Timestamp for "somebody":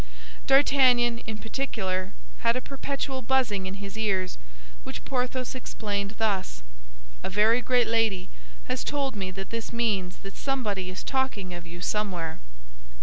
10.35-10.89